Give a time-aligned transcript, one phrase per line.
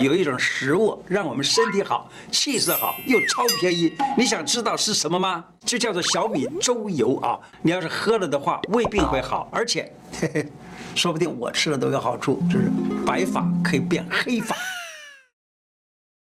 [0.00, 3.92] 有一种食物让我们身体好、气色好，又超便宜。
[4.16, 5.44] 你想知道是什么吗？
[5.62, 7.38] 就叫做小米粥油啊！
[7.60, 10.48] 你要是喝了的话，胃病会好，而且，嘿嘿，
[10.94, 12.70] 说不定我吃了都有好处，就是
[13.04, 14.56] 白发可以变黑发。